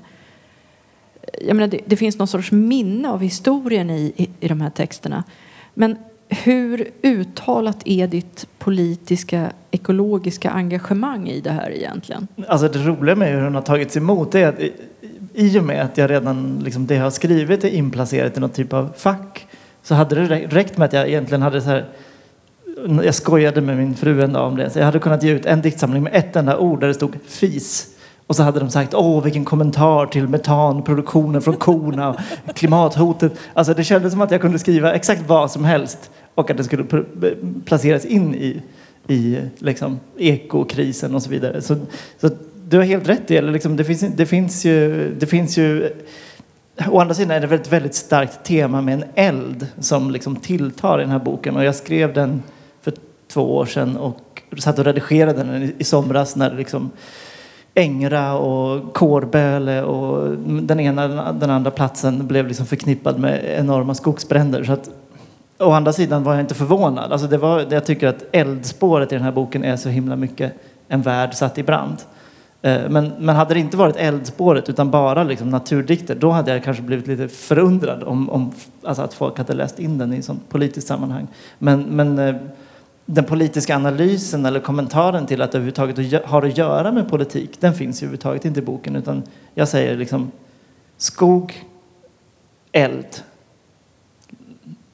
[1.41, 4.71] jag menar, det, det, finns någon sorts minne av historien i, i, i de här
[4.71, 5.25] texterna.
[5.75, 5.97] Men
[6.29, 12.29] hur uttalat är ditt politiska, ekologiska engagemang i det här egentligen?
[12.49, 14.73] Alltså det roliga med hur den har tagits emot är att i,
[15.35, 18.51] i och med att jag redan, liksom, det jag har skrivit är inplacerat i någon
[18.51, 19.47] typ av fack
[19.85, 21.85] så hade det räckt med att jag egentligen hade så här
[23.03, 24.71] jag skojade med min fru en dag om det.
[24.71, 27.17] Så jag hade kunnat ge ut en diktsamling med ett enda ord där det stod
[27.27, 27.87] fis.
[28.27, 32.17] Och så hade de sagt, åh vilken kommentar till metanproduktionen från korna och
[32.55, 33.33] klimathotet.
[33.53, 36.65] Alltså det kändes som att jag kunde skriva exakt vad som helst och att det
[36.65, 36.85] skulle
[37.65, 38.63] placeras in i,
[39.09, 41.63] i liksom, ekokrisen och så vidare.
[41.63, 41.77] Så,
[42.21, 42.31] så
[42.69, 43.41] du har helt rätt i det.
[43.43, 45.91] Liksom, det, finns, det, finns ju, det finns ju
[46.91, 50.99] Å andra sidan är det ett väldigt starkt tema med en eld som liksom tilltar
[50.99, 51.57] i den här boken.
[51.57, 52.43] Och jag skrev den
[52.83, 52.93] för
[53.29, 56.91] två år sedan och satt och redigerade den i somras när liksom
[57.77, 64.65] Ängra och Kårböle och den ena den andra platsen blev liksom förknippad med enorma skogsbränder.
[64.65, 64.91] Så att,
[65.59, 67.13] å andra sidan var jag inte förvånad.
[67.13, 70.53] Alltså det var, jag tycker att eldspåret i den här boken är så himla mycket
[70.89, 71.97] en värld satt i brand.
[72.65, 76.65] Eh, men, men hade det inte varit eldspåret utan bara liksom naturdikter då hade jag
[76.65, 78.53] kanske blivit lite förundrad om, om
[78.83, 81.27] alltså att folk hade läst in den i ett sånt politiskt sammanhang.
[81.59, 82.35] Men, men eh,
[83.07, 87.75] den politiska analysen eller kommentaren till att det överhuvudtaget har att göra med politik den
[87.75, 89.23] finns ju överhuvudtaget inte i boken utan
[89.55, 90.31] jag säger liksom
[90.97, 91.65] skog,
[92.73, 93.23] eld,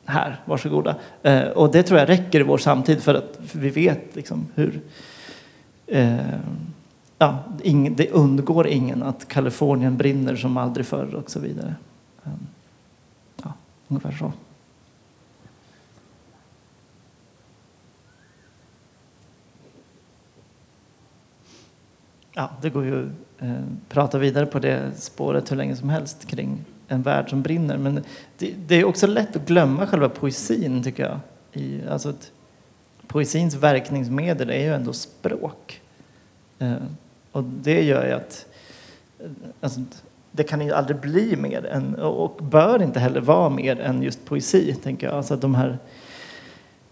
[0.05, 0.95] här, varsågoda.
[1.23, 4.81] Eh, och det tror jag räcker i vår samtid för att vi vet liksom hur
[5.87, 6.17] eh,
[7.21, 11.75] ja, ing, det undgår ingen att Kalifornien brinner som aldrig förr och så vidare.
[12.25, 12.47] Ehm,
[13.43, 13.53] ja,
[13.89, 14.33] ungefär så.
[22.33, 26.27] Ja, det går ju att eh, prata vidare på det spåret hur länge som helst
[26.27, 27.79] kring en värld som brinner.
[27.79, 28.05] Men
[28.39, 31.21] det, det är också lätt att glömma själva poesin tycker jag.
[31.53, 32.33] I, alltså att
[33.07, 35.81] poesins verkningsmedel är ju ändå språk.
[36.59, 36.77] Eh,
[37.33, 38.47] och det gör ju att
[39.61, 39.81] alltså,
[40.33, 44.25] det kan ju aldrig bli mer än, och bör inte heller vara mer än just
[44.25, 45.17] poesi, tänker jag.
[45.17, 45.79] Alltså de här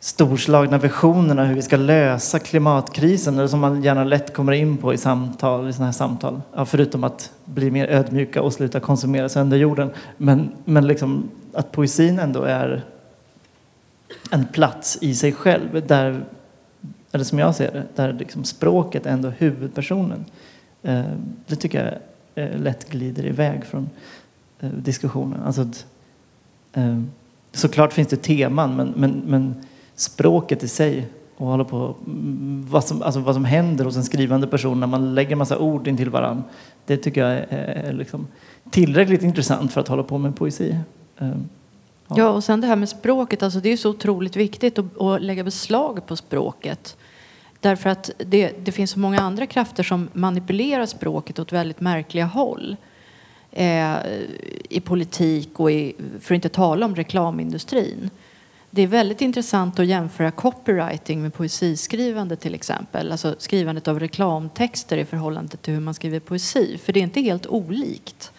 [0.00, 4.94] storslagna visionerna hur vi ska lösa klimatkrisen, eller som man gärna lätt kommer in på
[4.94, 6.40] i samtal, i sådana här samtal.
[6.54, 9.90] Ja, förutom att bli mer ödmjuka och sluta konsumera sönder jorden.
[10.16, 12.84] Men, men liksom att poesin ändå är
[14.30, 15.86] en plats i sig själv.
[15.86, 16.24] Där,
[17.12, 20.24] eller som jag ser det, där liksom språket är ändå huvudpersonen.
[20.82, 21.04] Eh,
[21.46, 21.94] det tycker jag
[22.44, 23.90] eh, lätt glider iväg från
[24.60, 25.42] eh, diskussionen.
[25.42, 25.86] Alltså, att,
[27.52, 29.54] såklart finns det teman men, men, men
[29.94, 31.06] språket i sig
[31.36, 34.86] och hålla på mm, vad som, alltså vad som händer hos en skrivande person när
[34.86, 36.42] man lägger massa ord in till varann.
[36.86, 38.26] Det tycker jag är, är liksom
[38.70, 40.76] tillräckligt intressant för att hålla på med poesi.
[42.08, 42.18] Ja.
[42.18, 45.22] ja, och sen det här med språket, alltså det är så otroligt viktigt att, att
[45.22, 46.96] lägga beslag på språket.
[47.60, 52.24] Därför att det, det, finns så många andra krafter som manipulerar språket åt väldigt märkliga
[52.24, 52.76] håll.
[53.52, 53.96] Eh,
[54.68, 58.10] I politik och i, för att inte tala om reklamindustrin.
[58.70, 63.12] Det är väldigt intressant att jämföra copywriting med poesiskrivande till exempel.
[63.12, 66.78] Alltså skrivandet av reklamtexter i förhållande till hur man skriver poesi.
[66.78, 68.32] För det är inte helt olikt.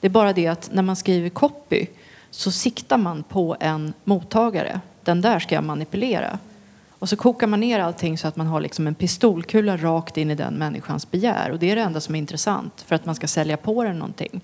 [0.00, 1.86] Det är bara det att när man skriver copy
[2.34, 4.80] så siktar man på en mottagare.
[5.04, 6.38] Den där ska jag manipulera.
[6.98, 10.30] Och så kokar man ner allting så att man har liksom en pistolkula rakt in
[10.30, 11.50] i den människans begär.
[11.50, 13.98] Och det är det enda som är intressant för att man ska sälja på den
[13.98, 14.40] någonting.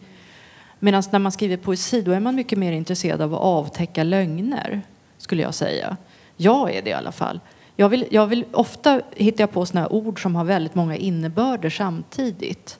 [0.78, 4.82] Medan när man skriver poesi då är man mycket mer intresserad av att avtäcka lögner,
[5.18, 5.96] skulle jag säga.
[6.36, 7.40] Jag är det i alla fall.
[7.76, 11.70] Jag vill, jag vill, ofta hittar jag på såna ord som har väldigt många innebörder
[11.70, 12.78] samtidigt.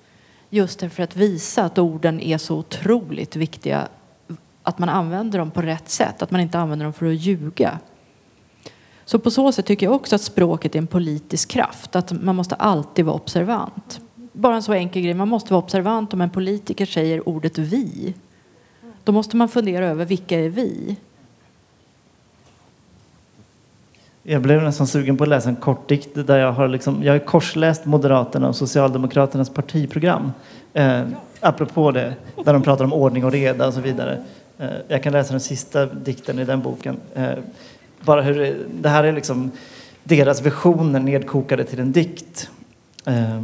[0.51, 3.89] Just för att visa att orden är så otroligt viktiga
[4.69, 7.79] att man använder dem på rätt sätt, att man inte använder dem för att ljuga.
[9.05, 12.37] Så på så sätt tycker jag också att språket är en politisk kraft, att man
[12.37, 14.01] måste alltid vara observant.
[14.33, 18.15] Bara en så enkel grej, man måste vara observant om en politiker säger ordet vi.
[19.05, 20.97] Då måste man fundera över vilka är vi?
[24.23, 27.13] Jag blev nästan sugen på att läsa en kort dikt där jag har, liksom, jag
[27.13, 30.33] har korsläst Moderaterna och Socialdemokraternas partiprogram.
[30.73, 31.03] Eh,
[31.41, 32.15] apropå det,
[32.45, 34.25] där de pratar om ordning och reda och så vidare.
[34.59, 36.97] Eh, jag kan läsa den sista dikten i den boken.
[37.15, 37.39] Eh,
[38.01, 39.51] bara hur det, det här är liksom
[40.05, 42.51] deras visioner nedkokade till en dikt.
[43.05, 43.43] Eh,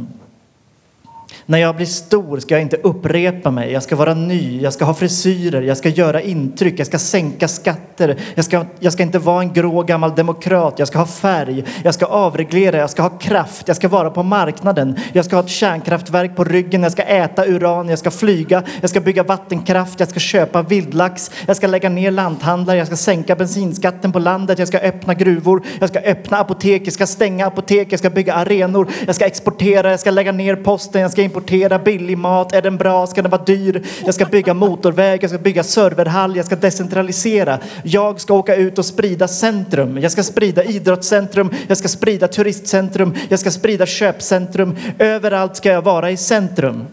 [1.47, 3.71] när jag blir stor ska jag inte upprepa mig.
[3.71, 7.47] Jag ska vara ny, jag ska ha frisyrer, jag ska göra intryck, jag ska sänka
[7.47, 8.17] skatter.
[8.35, 11.63] Jag ska, jag ska inte vara en grå gammal demokrat, jag ska ha färg.
[11.83, 14.99] Jag ska avreglera, jag ska ha kraft, jag ska vara på marknaden.
[15.13, 18.89] Jag ska ha ett kärnkraftverk på ryggen, jag ska äta uran, jag ska flyga, jag
[18.89, 21.31] ska bygga vattenkraft, jag ska köpa vildlax.
[21.45, 25.63] Jag ska lägga ner lanthandlar, jag ska sänka bensinskatten på landet, jag ska öppna gruvor,
[25.79, 29.91] jag ska öppna apotek, jag ska stänga apotek, jag ska bygga arenor, jag ska exportera,
[29.91, 32.53] jag ska lägga ner posten, jag ska importera billig mat.
[32.53, 33.07] Är den bra?
[33.07, 33.83] Ska den vara dyr?
[34.05, 37.59] Jag ska bygga motorväg, jag ska bygga serverhall, jag ska decentralisera.
[37.83, 39.97] Jag ska åka ut och sprida centrum.
[39.97, 44.77] Jag ska sprida idrottscentrum, jag ska sprida turistcentrum, jag ska sprida köpcentrum.
[44.99, 46.85] Överallt ska jag vara i centrum.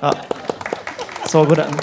[0.00, 0.14] Ja.
[1.26, 1.74] Så går den.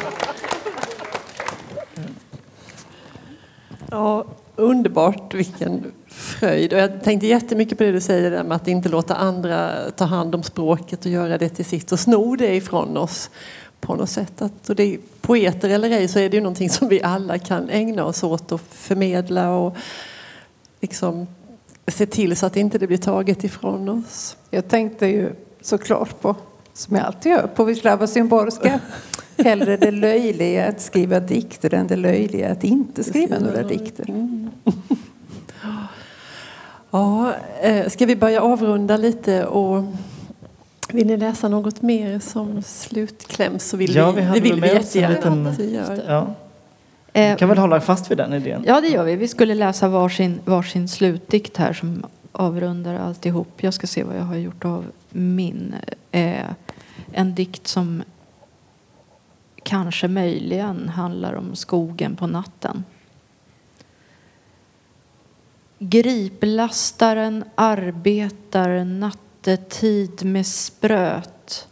[3.92, 5.34] Ja, underbart.
[5.34, 6.74] Vilken fröjd.
[6.74, 10.36] Och jag tänkte jättemycket på det du säger med att inte låta andra ta hand
[10.36, 13.30] om språket och göra det till sitt och sno det ifrån oss
[13.82, 14.42] på något sätt.
[14.42, 17.70] Att, och det poeter eller ej så är det ju någonting som vi alla kan
[17.70, 19.76] ägna oss åt och förmedla och
[20.82, 21.28] liksom
[21.88, 24.38] se till så att inte det blir taget ifrån oss.
[24.50, 25.30] Jag tänkte ju
[25.62, 26.36] såklart på,
[26.74, 28.80] som jag alltid gör, på Wisława Szymborska.
[29.38, 34.10] Hellre det löjliga att skriva dikter än det löjliga att inte skriva några dikter.
[34.10, 34.50] Mm.
[36.96, 39.84] Ja, eh, ska vi börja avrunda lite och
[40.90, 44.68] vill ni läsa något mer som slutkläm så vill ja, vi, vi, det vill vi
[44.68, 46.04] jättegärna att vi gör.
[46.08, 46.28] Ja.
[47.14, 48.64] Vi kan väl hålla fast vid den idén?
[48.68, 49.16] Ja, det gör vi.
[49.16, 53.64] Vi skulle läsa varsin, varsin slutdikt här som avrundar alltihop.
[53.64, 55.76] Jag ska se vad jag har gjort av min.
[56.12, 56.50] Eh,
[57.12, 58.04] en dikt som
[59.64, 62.84] kanske möjligen handlar om skogen på natten.
[65.80, 71.68] Griplastaren arbetar nattetid med spröt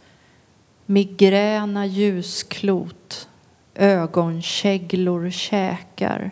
[0.86, 3.28] migräna ljusklot,
[3.74, 6.30] ögonkäglor käkar.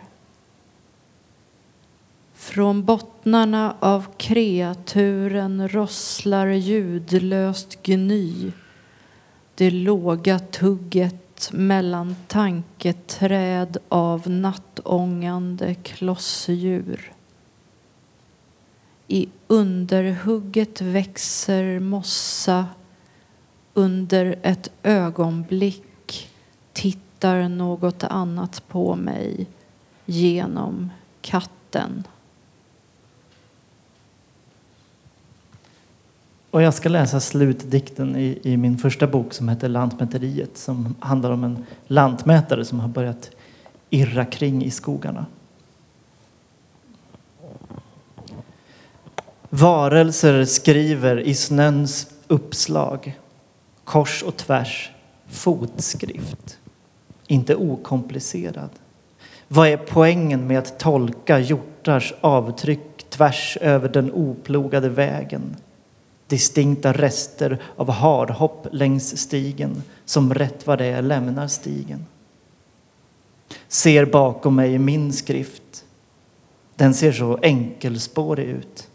[2.33, 8.51] Från bottnarna av kreaturen rosslar ljudlöst gny.
[9.55, 17.12] Det låga tugget mellan tanketräd av nattångande klossdjur.
[19.07, 22.67] I underhugget växer mossa.
[23.73, 26.29] Under ett ögonblick
[26.73, 29.47] tittar något annat på mig
[30.05, 30.89] genom
[31.21, 32.03] katten.
[36.53, 41.31] Och jag ska läsa slutdikten i, i, min första bok som heter Lantmäteriet som handlar
[41.31, 43.31] om en lantmätare som har börjat
[43.89, 45.25] irra kring i skogarna.
[49.55, 53.19] Varelser skriver i snöns uppslag,
[53.83, 54.91] kors och tvärs,
[55.27, 56.59] fotskrift.
[57.27, 58.69] Inte okomplicerad.
[59.47, 65.55] Vad är poängen med att tolka hjortars avtryck tvärs över den oplogade vägen?
[66.27, 72.05] Distinkta rester av harhopp längs stigen som rätt vad det är lämnar stigen.
[73.67, 75.85] Ser bakom mig min skrift.
[76.75, 78.89] Den ser så enkelspårig ut.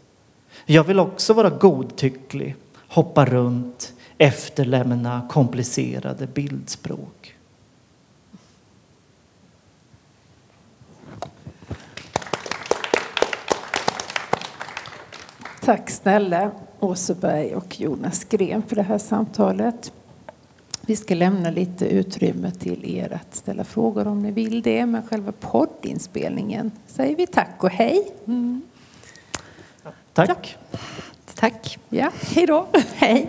[0.71, 2.55] Jag vill också vara godtycklig,
[2.87, 7.35] hoppa runt, efterlämna komplicerade bildspråk.
[15.61, 19.93] Tack snälla Åseberg och Jonas Gren för det här samtalet.
[20.81, 24.85] Vi ska lämna lite utrymme till er att ställa frågor om ni vill det.
[24.85, 28.11] Men själva poddinspelningen säger vi tack och hej.
[28.25, 28.61] Mm.
[30.27, 30.57] Tack.
[31.35, 31.77] Tack.
[31.89, 32.67] Ja, hej då.
[32.95, 33.27] Hej.